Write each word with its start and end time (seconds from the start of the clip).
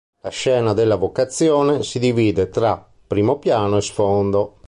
La 0.21 0.29
scena 0.31 0.73
della 0.73 0.95
"Vocazione" 0.95 1.83
si 1.83 1.99
divide 1.99 2.49
tra 2.49 2.83
primo 3.05 3.37
piano 3.37 3.77
e 3.77 3.81
sfondo. 3.81 4.55